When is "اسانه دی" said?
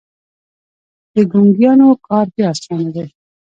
2.53-3.05